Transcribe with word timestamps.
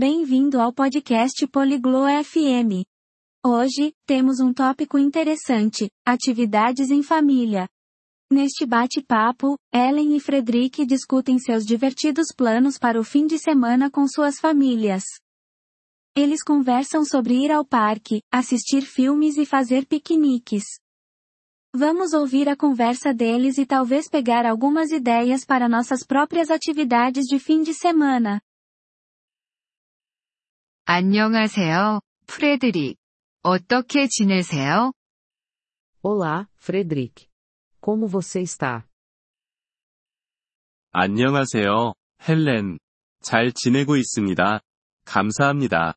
Bem-vindo 0.00 0.60
ao 0.60 0.72
podcast 0.72 1.44
Poliglo 1.48 2.04
FM. 2.22 2.86
Hoje, 3.44 3.92
temos 4.06 4.38
um 4.38 4.54
tópico 4.54 4.96
interessante: 4.96 5.90
atividades 6.06 6.92
em 6.92 7.02
família. 7.02 7.66
Neste 8.30 8.64
bate-papo, 8.64 9.58
Ellen 9.74 10.16
e 10.16 10.20
Frederick 10.20 10.86
discutem 10.86 11.40
seus 11.40 11.66
divertidos 11.66 12.28
planos 12.32 12.78
para 12.78 13.00
o 13.00 13.02
fim 13.02 13.26
de 13.26 13.40
semana 13.40 13.90
com 13.90 14.06
suas 14.06 14.38
famílias. 14.38 15.02
Eles 16.16 16.44
conversam 16.44 17.04
sobre 17.04 17.34
ir 17.34 17.50
ao 17.50 17.64
parque, 17.64 18.22
assistir 18.32 18.82
filmes 18.82 19.36
e 19.36 19.44
fazer 19.44 19.84
piqueniques. 19.84 20.62
Vamos 21.74 22.12
ouvir 22.12 22.48
a 22.48 22.56
conversa 22.56 23.12
deles 23.12 23.58
e 23.58 23.66
talvez 23.66 24.08
pegar 24.08 24.46
algumas 24.46 24.92
ideias 24.92 25.44
para 25.44 25.68
nossas 25.68 26.06
próprias 26.06 26.52
atividades 26.52 27.24
de 27.24 27.40
fim 27.40 27.62
de 27.62 27.74
semana. 27.74 28.40
안녕하세요, 30.90 32.00
프레드릭. 32.26 32.96
어떻게 33.42 34.06
지내세요? 34.08 34.94
Olá, 36.00 36.46
Frederick. 36.56 37.28
Como 37.82 38.08
você 38.08 38.40
está? 38.40 38.86
안녕하세요, 40.92 41.92
헬렌. 42.26 42.78
잘 43.20 43.52
지내고 43.52 43.96
있습니다. 43.98 44.60
감사합니다. 45.04 45.92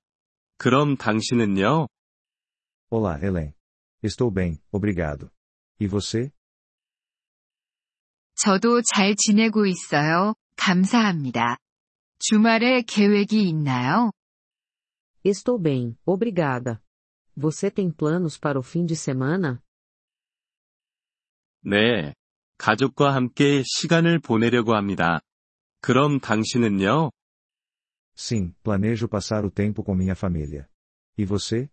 그럼 0.57 0.97
당신은요? 0.97 1.87
Olá, 2.89 3.17
Helen. 3.17 3.53
Estou 4.03 4.29
bem, 4.29 4.57
obrigado. 4.73 5.29
E 5.79 5.87
você? 5.87 6.31
저도 8.35 8.81
잘 8.81 9.15
지내고 9.15 9.67
있어요. 9.67 10.35
감사합니다. 10.57 11.55
주말에 12.19 12.81
계획이 12.81 13.47
있나요? 13.47 14.11
Estou 15.24 15.58
bem, 15.58 15.98
obrigada. 16.04 16.82
Você 17.36 17.70
tem 17.70 17.90
planos 17.90 18.38
para 18.38 18.58
o 18.58 18.62
fim 18.62 18.84
de 18.84 18.96
semana? 18.96 19.62
네. 21.64 22.14
가족과 22.58 23.14
함께 23.14 23.62
시간을 23.64 24.20
보내려고 24.20 24.74
합니다. 24.74 25.20
그럼 25.80 26.20
당신은요? 26.20 27.10
Sim, 28.16 28.54
planejo 28.62 29.08
passar 29.08 29.44
o 29.44 29.50
tempo 29.50 29.82
com 29.84 29.94
minha 29.94 30.14
família. 30.14 30.66
E 31.18 31.26
você? 31.26 31.68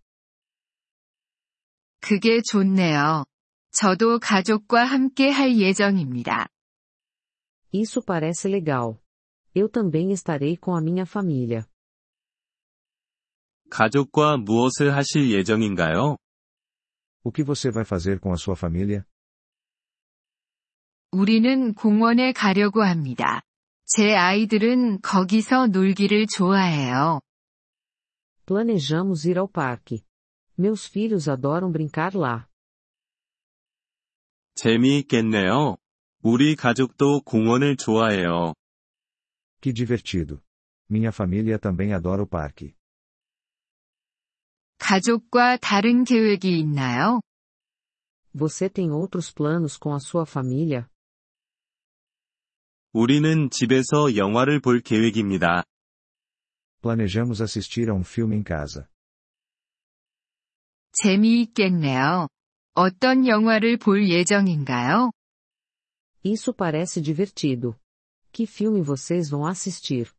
그게 2.02 2.42
좋네요. 2.42 3.24
저도 3.72 4.20
가족과 4.20 4.84
함께 4.84 5.30
할 5.30 5.58
예정입니다. 5.58 6.48
Isso 7.72 8.04
parece 8.04 8.50
legal. 8.50 9.02
Eu 9.56 9.70
também 9.70 10.12
estarei 10.12 10.58
com 10.58 10.76
a 10.76 10.82
minha 10.82 11.06
família. 11.06 11.66
가족과 13.71 14.37
무엇을 14.39 14.95
하실 14.97 15.31
예정인가요? 15.31 16.17
O 17.25 17.33
que 17.33 17.43
você 17.45 17.71
vai 17.71 17.85
fazer 17.85 18.19
com 18.21 18.33
a 18.33 18.37
sua 18.37 18.55
família? 18.55 19.05
우리는 21.11 21.75
공원에 21.75 22.33
가려고 22.33 22.83
합니다. 22.83 23.43
제 23.87 24.15
아이들은 24.15 25.01
거기서 25.01 25.69
놀기를 25.69 26.27
좋아해요. 26.27 27.21
Planejamos 28.47 29.27
ir 29.27 29.39
ao 29.39 29.49
parque. 29.49 30.05
Meus 30.59 30.87
filhos 30.87 31.29
adoram 31.29 31.73
brincar 31.73 32.15
lá. 32.15 32.49
재미있겠네요. 34.55 35.77
우리 36.23 36.57
가족도 36.57 37.21
공원을 37.23 37.77
좋아해요. 37.77 38.55
Que 39.61 39.73
divertido. 39.73 40.43
Minha 40.91 41.11
família 41.11 41.59
também 41.59 41.93
adora 41.93 42.23
o 42.23 42.27
parque. 42.27 42.75
가족과 44.78 45.58
다른 45.58 46.04
계획이 46.04 46.60
있나요? 46.60 47.22
Você 48.34 48.68
tem 48.68 48.92
outros 48.92 49.32
planos 49.32 49.78
com 49.78 49.94
a 49.94 50.00
sua 50.00 50.26
família? 50.26 50.88
우리는 52.92 53.50
집에서 53.50 54.16
영화를 54.16 54.60
볼 54.60 54.82
계획입니다. 54.82 55.64
Planejamos 56.82 57.42
assistir 57.42 57.90
a 57.90 57.94
um 57.94 58.04
filme 58.04 58.36
em 58.36 58.44
casa. 58.44 58.88
재미있겠네요. 60.92 62.28
어떤 62.76 63.26
영화를 63.26 63.78
볼 63.78 64.10
예정인가요? 64.10 65.12
Isso 66.24 66.54
parece 66.54 67.02
divertido. 67.02 67.76
Que 68.32 68.46
filme 68.46 68.82
vocês 68.82 69.30
vão 69.30 69.46
assistir? 69.46 70.12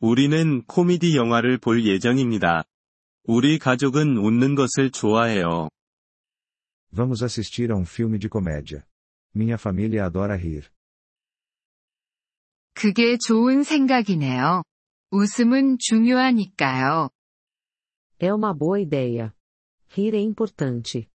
우리는 0.00 0.64
코미디 0.64 1.14
영화를 1.14 1.58
볼 1.58 1.84
예정입니다. 1.84 2.64
우리 3.24 3.58
가족은 3.58 4.16
웃는 4.16 4.54
것을 4.54 4.90
좋아해요. 4.90 5.68
Vamos 6.90 7.22
assistir 7.22 7.70
a 7.70 7.76
um 7.76 7.84
filme 7.84 8.18
de 8.18 8.28
comédia. 8.30 8.82
Minha 9.36 9.56
família 9.58 10.06
adora 10.06 10.36
rir. 10.36 10.70
그게 12.72 13.18
좋은 13.18 13.62
생각이네요. 13.62 14.62
웃음은 15.10 15.76
중요하니까요. 15.78 17.10
É 18.20 18.32
uma 18.32 18.54
boa 18.54 18.80
ideia. 18.80 19.34
Rir 19.92 20.16
é 20.16 20.22
importante. 20.22 21.08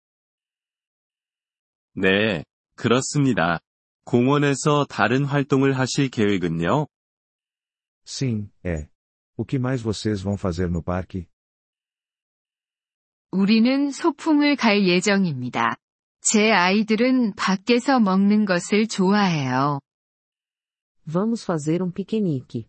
네, 1.95 2.43
그렇습니다. 2.75 3.59
공원에서 4.03 4.85
다른 4.87 5.25
활동을 5.25 5.75
하실 5.75 6.09
계획은요? 6.09 6.85
Sim, 8.04 8.50
é. 8.64 8.88
O 9.36 9.44
que 9.44 9.58
mais 9.58 9.80
vocês 9.80 10.20
vão 10.20 10.36
fazer 10.36 10.68
no 10.68 10.82
parque? 10.82 11.26
우리는 13.32 13.90
소풍을 13.92 14.56
갈 14.56 14.86
예정입니다. 14.86 15.76
제 16.20 16.50
아이들은 16.50 17.34
밖에서 17.36 18.00
먹는 18.00 18.44
것을 18.44 18.88
좋아해요. 18.88 19.80
Vamos 21.06 21.44
fazer 21.44 21.82
um 21.82 21.92
piquenique. 21.92 22.68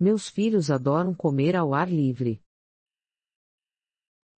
Meus 0.00 0.28
filhos 0.28 0.70
adoram 0.70 1.14
comer 1.14 1.56
ao 1.56 1.74
ar 1.74 1.88
livre. 1.88 2.40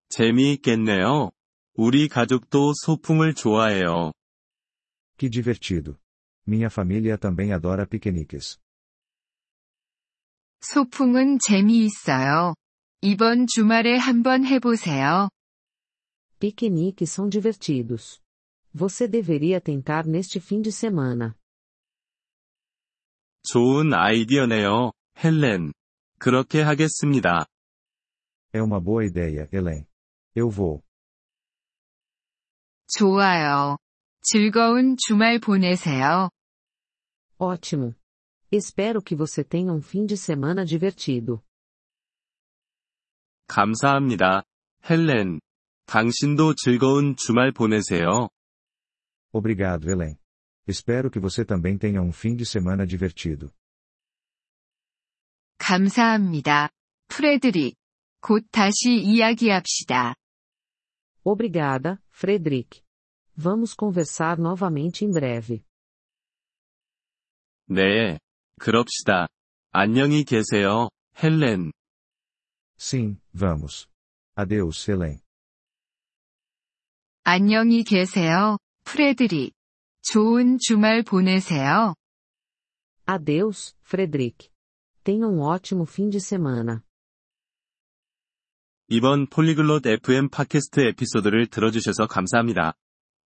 재미있겠네요. 0.08 1.30
우리 1.74 2.08
가족도 2.08 2.72
소풍을 2.74 3.34
좋아해요. 3.34 4.12
Que 5.16 5.30
divertido. 5.30 5.96
Minha 6.46 6.68
família 6.68 7.16
também 7.16 7.52
adora 7.52 7.86
piqueniques. 7.86 8.58
소풍은 10.61 11.39
재미있어요. 11.39 12.53
이번 13.01 13.47
주말에 13.47 13.97
한번 13.97 14.45
해보세요. 14.45 15.29
Piqueniques 16.39 17.11
são 17.11 17.29
divertidos. 17.29 18.19
Você 18.73 19.07
deveria 19.07 19.59
tentar 19.59 20.05
neste 20.05 20.39
fim 20.39 20.61
de 20.61 20.71
semana. 20.71 21.35
좋은 23.43 23.93
아이디어네요, 23.93 24.91
헬렌. 25.23 25.71
그렇게 26.19 26.61
하겠습니다. 26.61 27.45
É 28.53 28.61
uma 28.61 28.79
boa 28.79 29.05
ideia, 29.05 29.47
Helen. 29.53 29.85
Eu 30.35 30.49
vou. 30.49 30.81
좋아요. 32.87 33.77
즐거운 34.22 34.95
주말 34.97 35.39
보내세요. 35.39 36.29
Ótimo. 37.37 37.93
Espero 38.50 39.02
que 39.02 39.14
você 39.14 39.44
tenha 39.44 39.72
um 39.72 39.80
fim 39.80 40.04
de 40.04 40.16
semana 40.16 40.64
divertido. 40.64 41.42
감사합니다, 43.46 44.44
헬렌. 44.88 45.41
당신도 45.86 46.54
즐거운 46.54 47.16
주말 47.16 47.52
보내세요. 47.52 48.30
Obrigado, 49.32 49.91
Helen. 49.91 50.16
Espero 50.68 51.10
que 51.10 51.18
você 51.18 51.44
também 51.44 51.76
tenha 51.76 52.00
um 52.00 52.12
fim 52.12 52.36
de 52.36 52.44
semana 52.44 52.86
divertido. 52.86 53.52
감사합니다. 55.58 56.70
프레드릭. 57.09 57.77
곧 58.21 58.47
다시 58.53 59.03
이야기합시다. 59.03 60.15
Obrigada, 61.24 62.00
Frederick. 62.10 62.82
Vamos 63.36 63.74
conversar 63.74 64.38
novamente 64.38 65.04
em 65.04 65.10
breve. 65.10 65.65
네, 67.66 68.18
그럽시다. 68.59 69.28
안녕히 69.72 70.23
계세요, 70.23 70.90
헬렌. 71.22 71.72
Sim, 72.78 73.17
vamos. 73.34 73.87
Adeus, 74.37 74.91
Helen. 74.91 75.19
안녕히 77.23 77.84
계세요, 77.84 78.57
프레드릭. 78.84 79.53
좋은 80.02 80.57
주말 80.59 81.03
보내세요. 81.03 81.96
Adeus, 83.09 83.73
Frederick. 83.85 84.49
Tenha 85.03 85.28
um 85.28 85.40
ótimo 85.40 85.84
fim 85.87 86.09
de 86.09 86.19
semana. 86.19 86.81
이번 88.87 89.28
Polyglot 89.28 89.85
FM 89.87 90.29
팟캐스트 90.29 90.81
에피소드를 90.81 91.47
들어주셔서 91.47 92.07
감사합니다. 92.07 92.73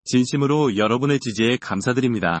진심으로 0.04 0.76
여러분의 0.76 1.20
지지에 1.20 1.58
감사드립니다. 1.58 2.40